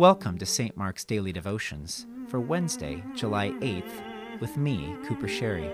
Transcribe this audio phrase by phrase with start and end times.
[0.00, 0.74] Welcome to St.
[0.78, 5.70] Mark's Daily Devotions for Wednesday, July 8th, with me, Cooper Sherry.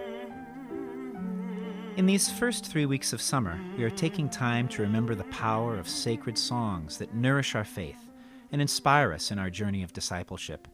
[1.97, 5.79] In these first three weeks of summer, we are taking time to remember the power
[5.79, 8.11] of sacred songs that nourish our faith
[8.51, 10.67] and inspire us in our journey of discipleship.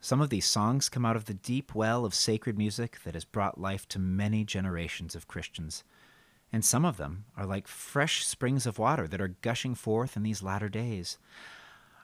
[0.00, 3.24] Some of these songs come out of the deep well of sacred music that has
[3.24, 5.84] brought life to many generations of Christians.
[6.52, 10.24] And some of them are like fresh springs of water that are gushing forth in
[10.24, 11.16] these latter days.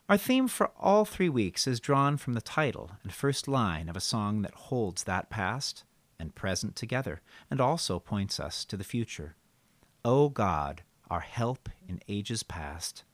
[0.09, 3.97] Our theme for all three weeks is drawn from the title and first line of
[3.97, 5.85] a song that holds that past
[6.19, 9.37] and present together and also points us to the future.
[10.07, 13.05] O God, our help in ages past,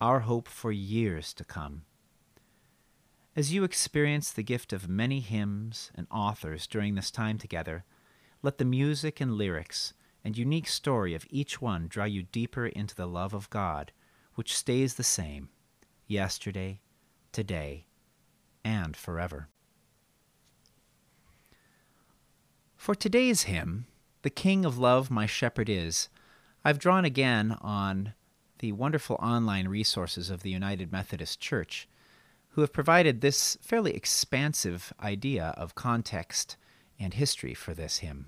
[0.00, 1.82] our hope for years to come.
[3.36, 7.84] As you experience the gift of many hymns and authors during this time together,
[8.42, 12.96] let the music and lyrics and unique story of each one draw you deeper into
[12.96, 13.92] the love of God,
[14.34, 15.48] which stays the same
[16.06, 16.80] yesterday,
[17.32, 17.86] today,
[18.64, 19.48] and forever.
[22.76, 23.86] For today's hymn,
[24.22, 26.08] The King of Love My Shepherd Is,
[26.64, 28.14] I've drawn again on
[28.58, 31.88] the wonderful online resources of the United Methodist Church,
[32.50, 36.56] who have provided this fairly expansive idea of context
[36.98, 38.26] and history for this hymn.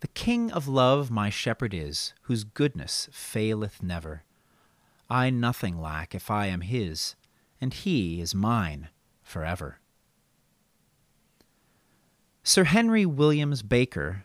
[0.00, 4.24] The King of love my shepherd is, whose goodness faileth never.
[5.10, 7.16] I nothing lack if I am his,
[7.60, 8.90] and he is mine
[9.22, 9.80] forever.
[12.44, 14.24] Sir Henry Williams Baker,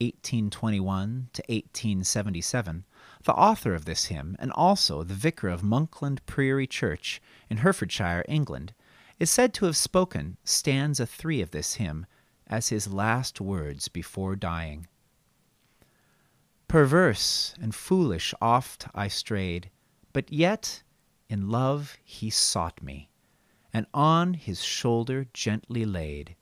[0.00, 2.84] 1821 to 1877,
[3.24, 8.24] the author of this hymn and also the vicar of Monkland Priory Church in Herefordshire,
[8.26, 8.74] England,
[9.18, 12.06] is said to have spoken stanza 3 of this hymn
[12.46, 14.86] as his last words before dying.
[16.66, 19.70] Perverse and foolish oft I strayed,
[20.14, 20.82] but yet
[21.28, 23.10] in love he sought me,
[23.72, 26.36] and on his shoulder gently laid,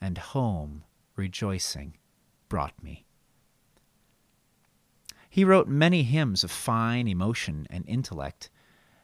[0.00, 0.84] and home,
[1.16, 1.98] rejoicing,
[2.48, 3.04] brought me.
[5.28, 8.48] He wrote many hymns of fine emotion and intellect,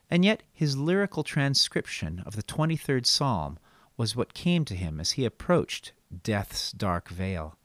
[0.09, 3.59] and yet his lyrical transcription of the 23rd Psalm
[3.97, 7.59] was what came to him as he approached death's dark vale.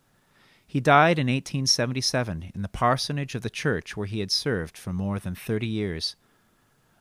[0.65, 4.91] He died in 1877 in the parsonage of the church where he had served for
[4.91, 6.15] more than 30 years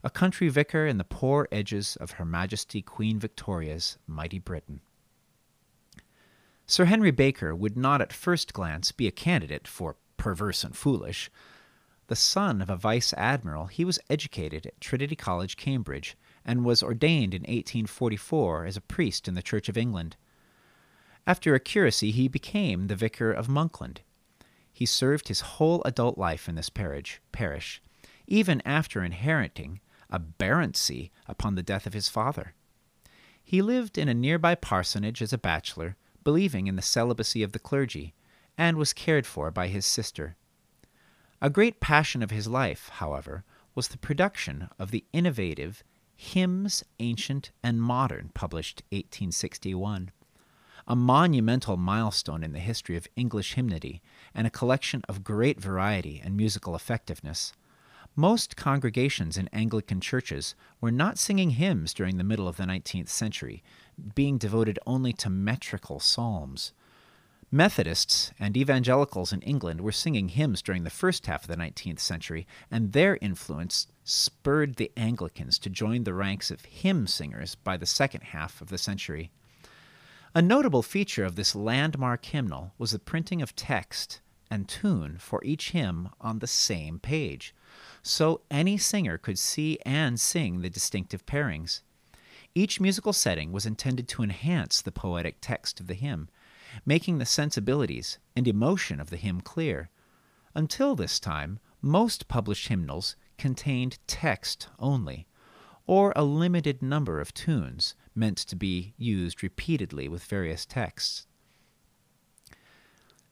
[0.07, 4.81] a country vicar in the poor edges of Her Majesty Queen Victoria's mighty Britain.
[6.65, 11.29] Sir Henry Baker would not at first glance be a candidate for perverse and foolish.
[12.07, 16.85] The son of a vice admiral, he was educated at Trinity College, Cambridge, and was
[16.85, 20.15] ordained in 1844 as a priest in the Church of England.
[21.27, 23.99] After a curacy, he became the vicar of Monkland.
[24.73, 27.83] He served his whole adult life in this parish, parish
[28.27, 29.81] even after inheriting
[30.11, 32.55] a baronetcy upon the death of his father.
[33.43, 37.59] He lived in a nearby parsonage as a bachelor, believing in the celibacy of the
[37.59, 38.15] clergy,
[38.59, 40.37] and was cared for by his sister.
[41.41, 45.85] A great passion of his life, however, was the production of the innovative
[46.17, 50.11] Hymns Ancient and Modern, published 1861,
[50.89, 54.01] a monumental milestone in the history of English hymnody
[54.35, 57.53] and a collection of great variety and musical effectiveness.
[58.19, 63.11] Most congregations in Anglican churches were not singing hymns during the middle of the 19th
[63.11, 63.63] century,
[64.15, 66.73] being devoted only to metrical psalms.
[67.51, 72.01] Methodists and evangelicals in England were singing hymns during the first half of the 19th
[72.01, 77.77] century, and their influence spurred the Anglicans to join the ranks of hymn singers by
[77.77, 79.31] the second half of the century.
[80.35, 85.45] A notable feature of this landmark hymnal was the printing of text and tune for
[85.45, 87.55] each hymn on the same page
[88.03, 91.83] so any singer could see and sing the distinctive pairings.
[92.55, 96.29] Each musical setting was intended to enhance the poetic text of the hymn,
[96.87, 99.91] making the sensibilities and emotion of the hymn clear.
[100.55, 105.27] Until this time, most published hymnals contained text only,
[105.87, 111.27] or a limited number of tunes meant to be used repeatedly with various texts.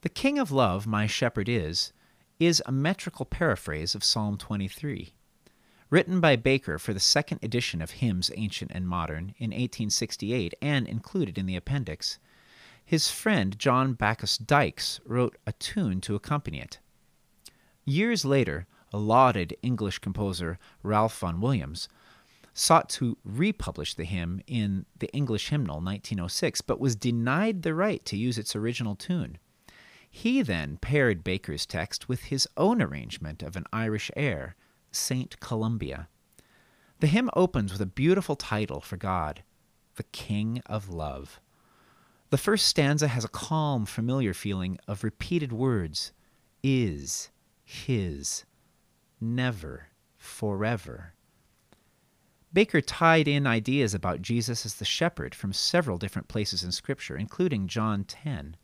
[0.01, 1.91] The King of Love, My Shepherd Is,
[2.39, 5.13] is a metrical paraphrase of Psalm 23.
[5.89, 10.87] Written by Baker for the second edition of Hymns Ancient and Modern in 1868 and
[10.87, 12.19] included in the appendix,
[12.83, 16.79] his friend John Bacchus Dykes wrote a tune to accompany it.
[17.85, 21.87] Years later, a lauded English composer, Ralph Vaughan Williams,
[22.53, 28.03] sought to republish the hymn in the English Hymnal 1906, but was denied the right
[28.05, 29.37] to use its original tune.
[30.17, 34.55] He then paired Baker's text with his own arrangement of an Irish air,
[34.89, 35.37] St.
[35.41, 36.07] Columba.
[37.01, 39.43] The hymn opens with a beautiful title for God,
[39.97, 41.41] the King of Love.
[42.29, 46.13] The first stanza has a calm, familiar feeling of repeated words
[46.63, 47.29] is,
[47.65, 48.45] his,
[49.19, 51.13] never, forever.
[52.53, 57.17] Baker tied in ideas about Jesus as the shepherd from several different places in Scripture,
[57.17, 58.55] including John 10.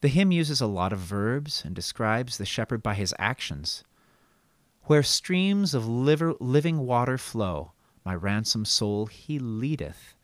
[0.00, 3.82] The hymn uses a lot of verbs and describes the shepherd by his actions.
[4.84, 7.72] Where streams of liver, living water flow,
[8.04, 10.14] my ransomed soul he leadeth.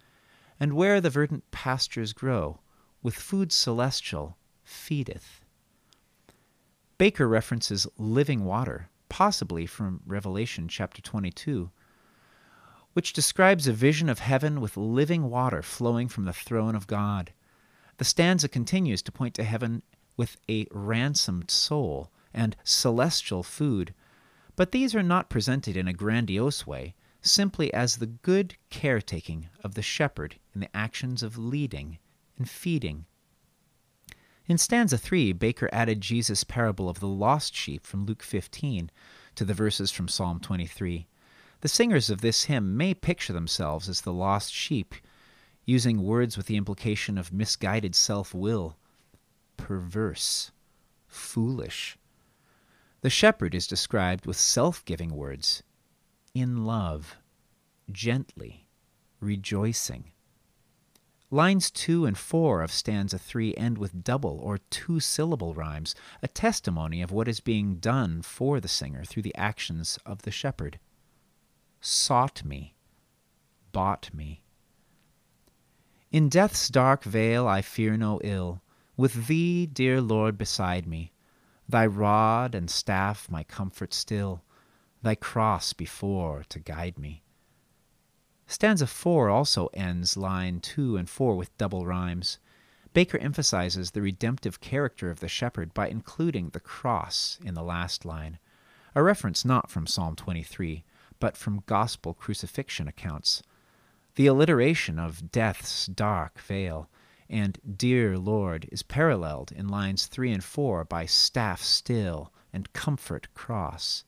[0.60, 2.60] And where the verdant pastures grow,
[3.02, 5.40] with food celestial feedeth.
[6.98, 11.70] Baker references living water, possibly from Revelation chapter 22,
[12.92, 17.32] which describes a vision of heaven with living water flowing from the throne of God.
[18.02, 19.84] The stanza continues to point to heaven
[20.16, 23.94] with a ransomed soul and celestial food
[24.56, 29.74] but these are not presented in a grandiose way, simply as the good caretaking of
[29.74, 32.00] the shepherd in the actions of leading
[32.36, 33.06] and feeding.
[34.46, 38.90] In stanza 3, Baker added Jesus' parable of the lost sheep from Luke 15
[39.36, 41.06] to the verses from Psalm 23.
[41.60, 44.96] The singers of this hymn may picture themselves as the lost sheep,
[45.64, 48.76] using words with the implication of misguided self will,
[49.56, 50.50] perverse,
[51.06, 51.96] foolish,
[53.02, 55.64] the shepherd is described with self giving words.
[56.34, 57.16] In love,
[57.90, 58.68] gently,
[59.20, 60.12] rejoicing.
[61.30, 66.28] Lines 2 and 4 of stanza 3 end with double or two syllable rhymes, a
[66.28, 70.78] testimony of what is being done for the singer through the actions of the shepherd.
[71.80, 72.74] Sought me,
[73.72, 74.41] bought me.
[76.12, 78.60] In death's dark vale I fear no ill,
[78.98, 81.10] with thee, dear Lord, beside me.
[81.66, 84.42] Thy rod and staff my comfort still,
[85.00, 87.22] thy cross before to guide me.
[88.46, 92.38] Stanza 4 also ends line 2 and 4 with double rhymes.
[92.92, 98.04] Baker emphasizes the redemptive character of the shepherd by including the cross in the last
[98.04, 98.38] line,
[98.94, 100.84] a reference not from Psalm 23,
[101.18, 103.42] but from gospel crucifixion accounts.
[104.14, 106.90] The alliteration of death's dark vale
[107.30, 113.32] and Dear Lord is paralleled in lines 3 and 4 by Staff Still and Comfort
[113.32, 114.04] Cross.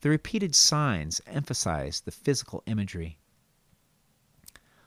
[0.00, 3.20] The repeated signs emphasize the physical imagery.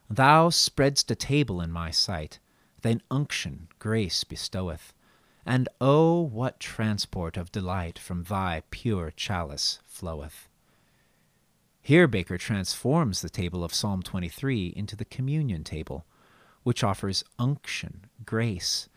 [0.09, 2.39] Thou spreadst a table in my sight,
[2.81, 4.93] thine unction grace bestoweth,
[5.45, 10.49] and oh, what transport of delight from thy pure chalice floweth.
[11.83, 16.05] Here Baker transforms the table of Psalm 23 into the communion table,
[16.61, 18.87] which offers unction, grace,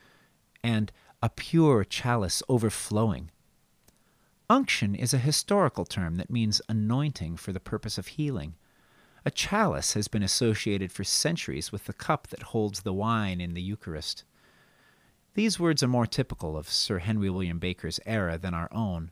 [0.63, 0.93] and
[1.23, 3.31] a pure chalice overflowing.
[4.51, 8.55] Unction is a historical term that means anointing for the purpose of healing.
[9.25, 13.55] A chalice has been associated for centuries with the cup that holds the wine in
[13.55, 14.25] the Eucharist.
[15.33, 19.11] These words are more typical of Sir Henry William Baker's era than our own.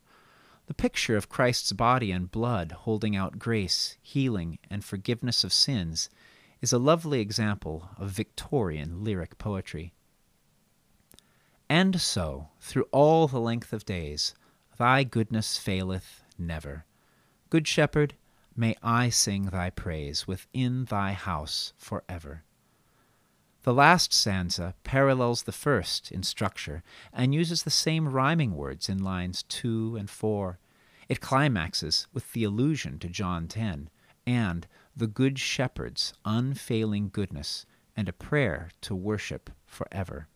[0.66, 6.08] The picture of Christ's body and blood holding out grace, healing, and forgiveness of sins
[6.60, 9.92] is a lovely example of Victorian lyric poetry.
[11.68, 14.34] And so, through all the length of days,
[14.78, 16.84] thy goodness faileth never.
[17.50, 18.14] Good Shepherd,
[18.54, 22.44] may I sing thy praise within thy house for ever.
[23.64, 29.04] The last stanza parallels the first in structure and uses the same rhyming words in
[29.04, 30.58] lines 2 and 4.
[31.08, 33.88] It climaxes with the allusion to John 10
[34.26, 34.66] and
[34.96, 37.66] the Good Shepherd's unfailing goodness,
[37.96, 40.28] and a prayer to worship forever.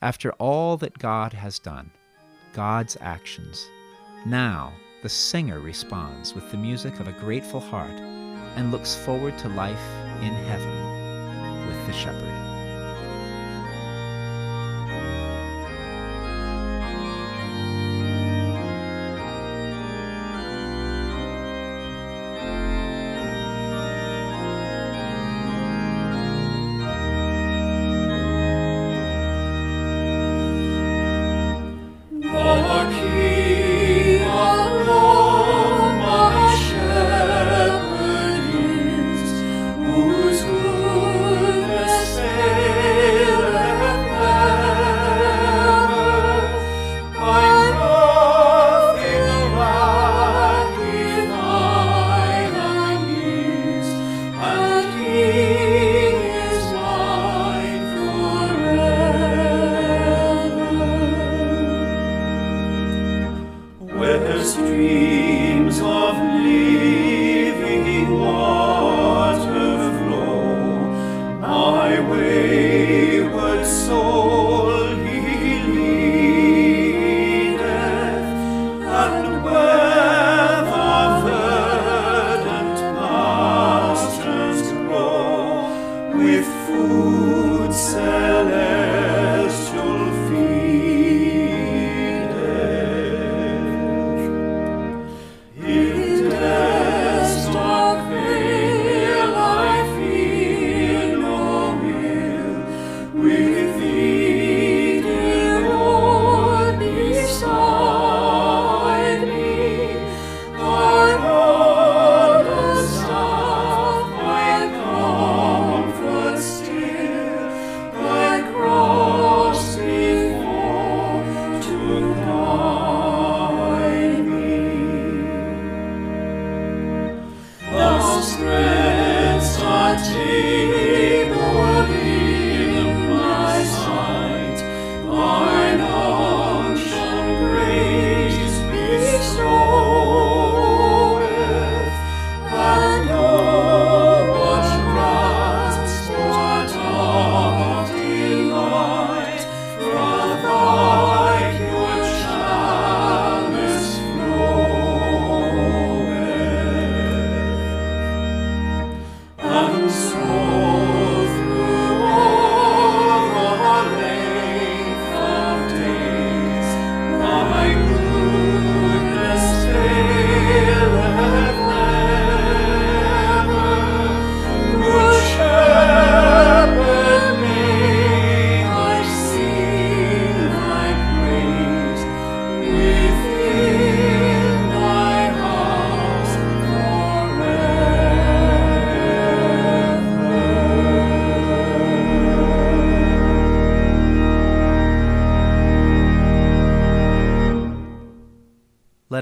[0.00, 1.90] After all that God has done,
[2.52, 3.66] God's actions,
[4.26, 4.72] now
[5.02, 8.00] the singer responds with the music of a grateful heart
[8.56, 9.88] and looks forward to life
[10.22, 12.37] in heaven with the shepherd.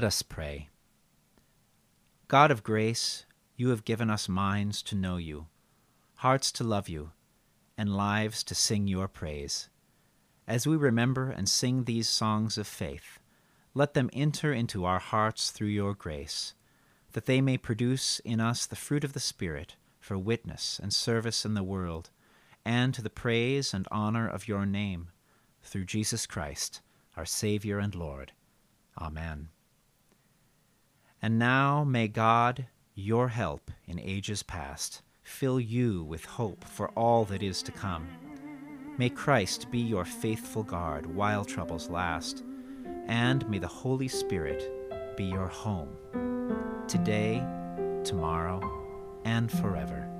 [0.07, 0.69] Us pray.
[2.27, 5.47] God of grace, you have given us minds to know you,
[6.15, 7.11] hearts to love you,
[7.77, 9.69] and lives to sing your praise.
[10.47, 13.19] As we remember and sing these songs of faith,
[13.73, 16.53] let them enter into our hearts through your grace,
[17.11, 21.43] that they may produce in us the fruit of the Spirit for witness and service
[21.45, 22.09] in the world,
[22.63, 25.09] and to the praise and honor of your name,
[25.61, 26.81] through Jesus Christ,
[27.17, 28.31] our Saviour and Lord.
[28.97, 29.49] Amen.
[31.21, 37.25] And now may God, your help in ages past, fill you with hope for all
[37.25, 38.07] that is to come.
[38.97, 42.43] May Christ be your faithful guard while troubles last,
[43.07, 45.97] and may the Holy Spirit be your home,
[46.87, 47.45] today,
[48.03, 48.61] tomorrow,
[49.25, 50.16] and forever.